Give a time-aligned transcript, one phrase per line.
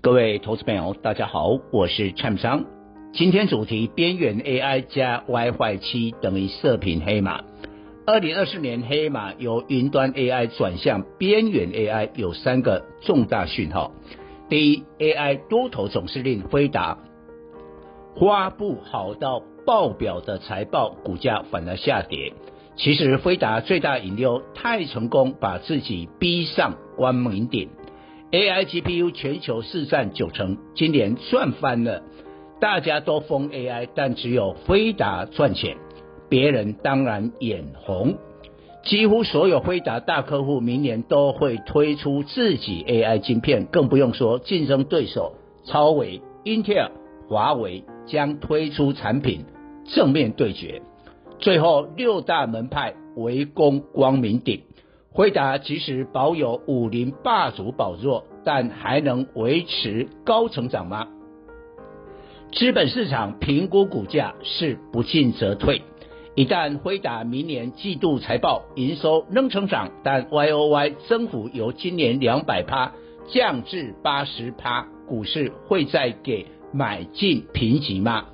[0.00, 2.64] 各位投资朋友，大家好，我是蔡明彰。
[3.12, 7.42] 今天主题：边缘 AI 加 WiFi 七等于射频黑马。
[8.06, 13.90] 二零二四年黑马由云端 AI 转向边缘 AI，有三个重大讯号。
[14.48, 16.98] 第一，AI 多头总司令辉达
[18.20, 22.32] 发布好到爆表的财报，股价反而下跌。
[22.76, 27.70] 其实辉达最大引流太成功，把自己逼上关门顶。
[28.30, 32.02] AI GPU 全球市占九成，今年赚翻了。
[32.60, 35.78] 大家都疯 AI，但只有飞达赚钱，
[36.28, 38.16] 别人当然眼红。
[38.84, 45.32] 几乎所有辉达大客户明年都会推出自己 AI 晶片，更不用说竞争对手
[45.64, 46.90] 超维、Intel、
[47.30, 49.46] 华为将推出产品，
[49.86, 50.82] 正面对决。
[51.38, 54.64] 最后六大门派围攻光明顶。
[55.10, 61.08] 辉达即使保有武林霸主宝座，但还能维持高成长吗？
[62.52, 65.82] 资本市场评估股价是不进则退。
[66.34, 72.92] 一旦辉达明年季度财报营收仍成长，但 YOY 增幅由今年两百趴
[73.28, 78.26] 降至八十趴，股市会再给买进评级吗？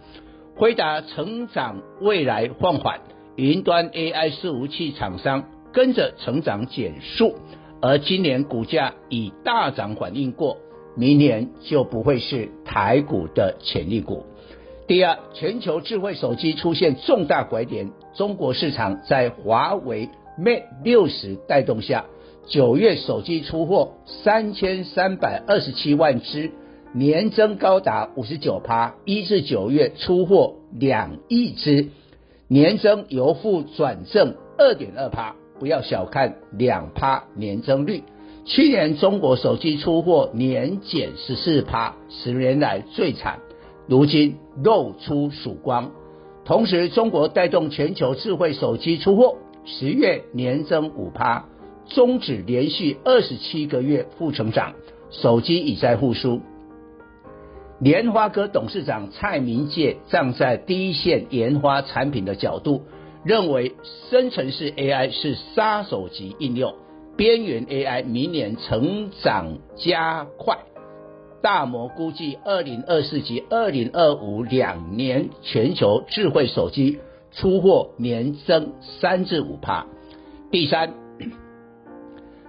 [0.57, 3.01] 辉达成长未来放缓，
[3.37, 5.45] 云端 AI 伺服器厂商。
[5.75, 7.35] 跟着成长减速，
[7.83, 10.57] 而今年股价已大涨反应过，
[10.97, 14.25] 明年就不会是台股的潜力股。
[14.87, 20.09] 第二，全球智慧手机出现重大拐点，中国市场在华为
[20.39, 22.05] Mate 六十带动下，
[22.47, 26.53] 九月手机出货三千三百二十七万只，
[26.93, 31.89] 年增高达五十九趴，一至九月出货两亿只，
[32.47, 35.35] 年增由负转正二点二趴。
[35.65, 38.03] 不要小看两趴年增率，
[38.45, 43.39] 去年中国手机出货年减十四趴，十年来最惨，
[43.89, 45.91] 如今露出曙光。
[46.45, 51.47] 同时，中国带动全球智慧手机出货，十月年增五趴，
[51.89, 54.75] 终止连续二十七个月负成长，
[55.09, 56.43] 手机已在复苏。
[57.81, 62.83] 莲花科董事长蔡明介站在第一线研发产品的角度。
[63.25, 63.73] 认为
[64.11, 66.75] 生成式 AI 是杀手级应用，
[67.17, 70.59] 边缘 AI 明年成长加快，
[71.43, 76.99] 大摩估计二零二四及二零二五两年全球智慧手机
[77.33, 79.87] 出货年增三至五趴。
[80.51, 80.93] 第三，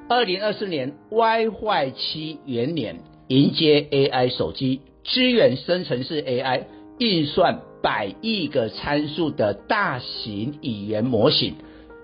[0.09, 2.99] 二零二四年 WiFi 七元年
[3.29, 6.65] 迎接 AI 手机，支援生成式 AI
[6.99, 7.61] 运算。
[7.85, 11.53] 百亿个参数的大型语言模型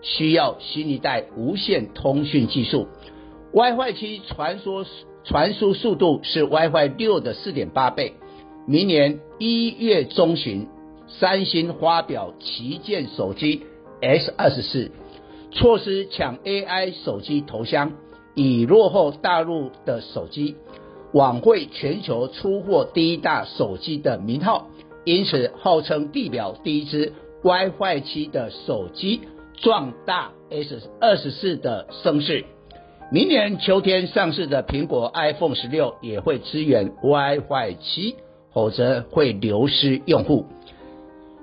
[0.04, 2.88] 需要新一代无线通讯技术。
[3.52, 4.86] WiFi 七传输
[5.24, 8.14] 传输速度是 WiFi 六的四点八倍。
[8.68, 10.68] 明年一月中旬，
[11.08, 13.64] 三星发表旗舰手机
[14.02, 14.92] S 二十四，
[15.50, 17.94] 措施抢 AI 手机头香，
[18.36, 20.58] 已落后大陆的手机，
[21.12, 24.68] 挽回全球出货第一大手机的名号。
[25.04, 27.14] 因此，号称地表第一支
[27.44, 29.22] WiFi 七的手机
[29.56, 32.46] 壮大 S 二十四的声势。
[33.12, 38.16] 明年秋天上市的苹果 iPhone 十六也会支援 WiFi 七，
[38.54, 40.46] 否则会流失用户。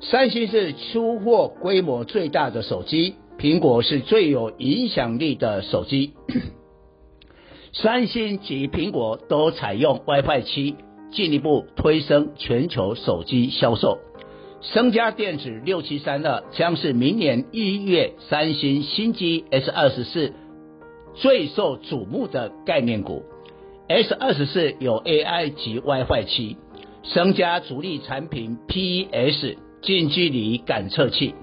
[0.01, 6.13] 三星是出货规模最大的手机，苹果是最有影响力的手机。
[7.73, 10.77] 三星及苹果都采用 WiFi 七。
[11.11, 13.99] 进一步推升全球手机销售。
[14.61, 20.33] 升佳电子六七三二将是明年一月三星新机 S 二十四
[21.15, 23.23] 最受瞩目的概念股。
[23.89, 26.57] S 二十四有 AI 及 WiFi 七，
[27.05, 31.35] 升佳主力产品 PES 近距离感测器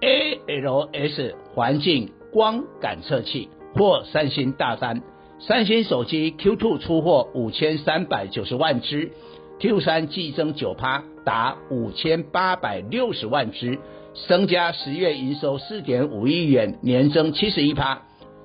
[0.00, 5.02] ，ALS 环境光感测器获三星大单。
[5.40, 9.12] 三星手机 Q2 出货五千三百九十万只
[9.60, 13.78] ，Q3 季增九趴，达五千八百六十万只。
[14.26, 18.02] 增加十月营收四点五亿元，年增七十一趴，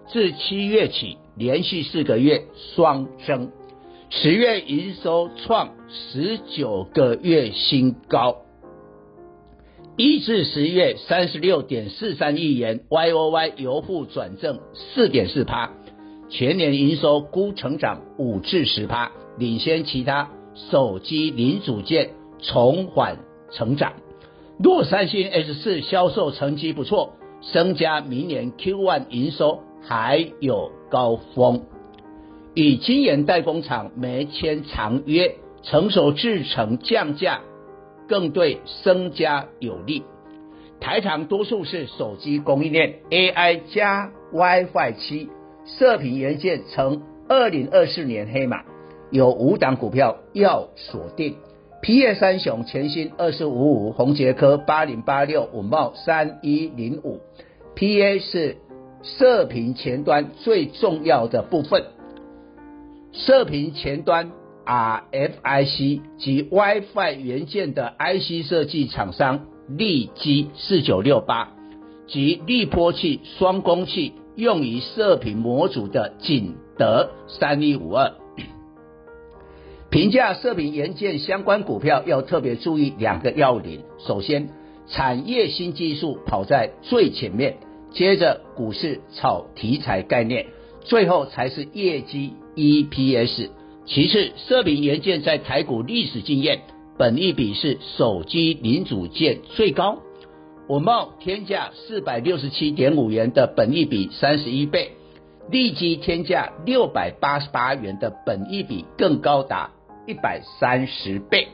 [0.08, 2.44] 自七月起连续四个月
[2.76, 3.52] 双增。
[4.12, 8.44] 十月营收创十九个月新高，
[9.98, 15.72] 一至十月三十六点四三亿元，Y O Y 由负转正四点四趴，
[16.34, 22.10] 全年营收估成长五至十趴，领先其他手机零组件
[22.40, 23.20] 重缓
[23.52, 23.94] 成长。
[24.58, 31.66] 若三星 S 四销售成绩不错，升加明年 Q1 营收还有高峰。
[32.56, 37.42] 与晶圆代工厂没签长约，成熟制程降价，
[38.08, 40.02] 更对升加有利。
[40.80, 45.30] 台厂多数是手机供应链，AI 加 WiFi 七，
[45.66, 48.64] 射频元件成二零二四年黑马，
[49.12, 51.36] 有五档股票要锁定。
[51.82, 57.20] PA 三雄全新二四五五，宏捷科八零八六，稳懋三一零五。
[57.76, 58.58] PA 是
[59.02, 61.84] 射频前端最重要的部分。
[63.12, 64.32] 射频前端
[64.66, 71.52] RFIC 及 WiFi 元件的 IC 设计厂商利基四九六八
[72.08, 78.14] 及滤波器双工器用于射频模组的景德三一五二。
[79.92, 84.50] 评价射频元件相关股票要特别注意两个要领：首先，
[84.88, 87.54] 产业新技术跑在最前面；
[87.92, 90.48] 接着，股市炒题材概念。
[90.82, 93.50] 最后才是业绩 EPS，
[93.86, 96.62] 其次射频元件在台股历史经验，
[96.98, 100.00] 本一比是手机零组件最高。
[100.68, 104.92] 稳懋天价四百六十七点五元的本益比三十一倍，
[105.52, 109.72] 利基天价六百八十八元的本益比更高达
[110.08, 111.48] 一百三十倍。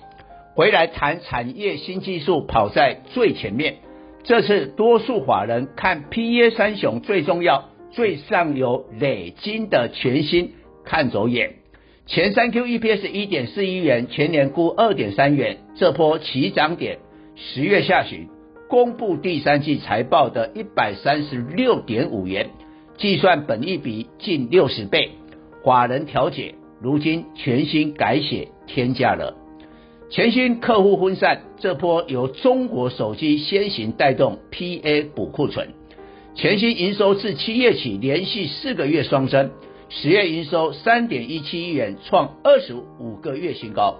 [0.55, 3.77] 回来谈产业新技术跑在最前面，
[4.23, 7.69] 这次多数法人看 PA 三雄最重要。
[7.91, 10.53] 最上游磊金的全新
[10.85, 11.55] 看走眼，
[12.05, 16.99] 前三 Q EPS 一点四一元，全年估二点三元，这波起涨点，
[17.35, 18.27] 十月下旬
[18.69, 22.51] 公布第三季财报的一百三十六点五元，
[22.99, 25.09] 计算本益比近六十倍，
[25.63, 29.35] 法人调解，如今全新改写天价了，
[30.11, 35.69] 全新客户分散，这波由中国手机先行带动 PA 补库存。
[36.35, 39.49] 全新营收自七月起连续四个月双增，
[39.89, 43.95] 十月营收三点一七亿元，创二十五个月新高。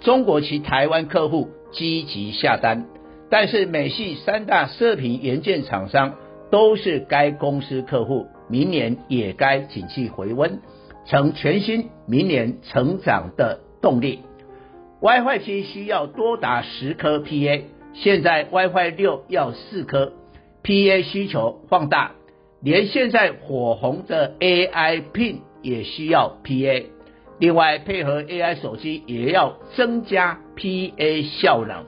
[0.00, 2.86] 中国及台湾客户积极下单，
[3.32, 6.16] 但是美系三大射频元件厂商
[6.50, 10.60] 都是该公司客户，明年也该景气回温，
[11.06, 14.20] 成全新明年成长的动力。
[15.00, 17.62] WiFi 七需要多达十颗 PA，
[17.94, 20.12] 现在 WiFi 六要四颗。
[20.62, 22.12] PA 需求放大，
[22.60, 26.84] 连现在火红的 AI Pin 也需要 PA，
[27.38, 31.86] 另外配合 AI 手机也要增加 PA 效能。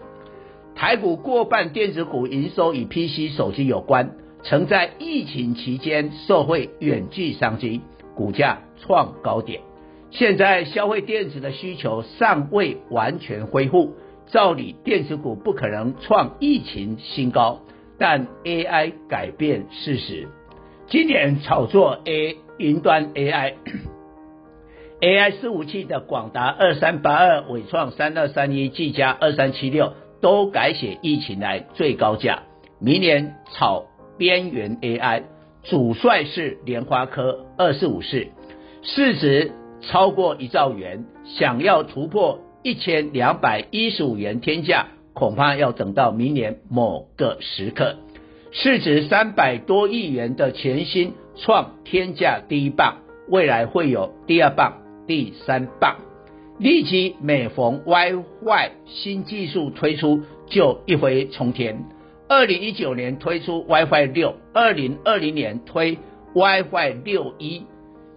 [0.76, 7.80] 台股过半电子股营收与 PC 手机有关，曾在疫情期间受惠远距商机，
[8.16, 9.60] 股价创高点。
[10.10, 13.94] 现在消费电子的需求尚未完全恢复，
[14.26, 17.60] 照理电子股不可能创疫情新高。
[17.96, 20.28] 但 AI 改变事实，
[20.88, 29.92] 今年炒作 A 云端 AI，AI 伺服器的广达二三八二、伟创三二三一、技嘉二三七六
[30.24, 32.44] 都改写疫情来最高价。
[32.80, 33.84] 明年炒
[34.16, 35.24] 边缘 AI，
[35.64, 38.28] 主帅是联发科二四五四，
[38.80, 39.52] 市值
[39.82, 44.86] 超过一兆元，想要突破一千两百一十五元天价。
[45.12, 47.96] 恐怕要等到明年某个时刻，
[48.50, 52.96] 市值三百多亿元的全新创天价第一棒，
[53.28, 55.98] 未来会有第二棒、第三棒。
[56.58, 61.84] 立即每逢 WiFi 新技术推出，就一飞冲天。
[62.28, 65.98] 二零一九年推出 WiFi 六，二零二零年推
[66.32, 67.64] WiFi 六一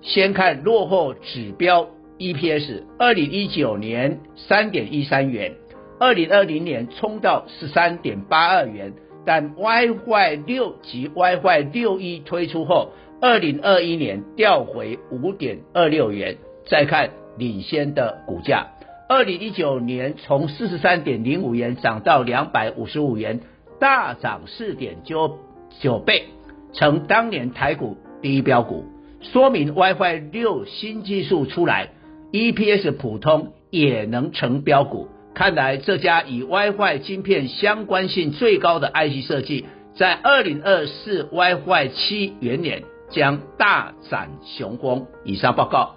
[0.01, 1.89] 先看落后指标
[2.19, 5.55] EPS，二零一九年三点一三元。
[5.99, 8.93] 二零二零年冲到十三点八二元，
[9.25, 16.37] 但 WiFi 六及 WiFi 六一推出后，二零二一年掉回五点二六元。
[16.69, 18.67] 再看领先的股价，
[19.07, 23.41] 二零一九年从四十三点零五元涨到两百五十五元，
[23.79, 25.39] 大涨四点九
[25.79, 26.25] 九倍，
[26.73, 28.85] 成当年台股第一标股，
[29.21, 31.89] 说明 WiFi 六新技术出来
[32.31, 35.09] ，EPS 普通也能成标股。
[35.33, 45.05] 看来这家以 WiFi 晶片相关性最高的 IC 设计，在二零二四 WiFi 七元年将大展雄风。
[45.23, 45.96] 以上报告。